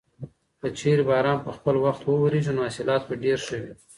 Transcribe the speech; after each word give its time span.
که 0.59 0.67
چېرې 0.79 1.03
باران 1.09 1.37
په 1.45 1.51
خپل 1.57 1.75
وخت 1.85 2.01
وورېږي 2.03 2.51
نو 2.55 2.61
حاصلات 2.67 3.01
به 3.07 3.15
ډېر 3.23 3.39
ښه 3.45 3.57
وي. 3.61 3.73